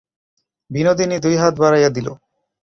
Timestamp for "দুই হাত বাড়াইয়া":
1.19-1.89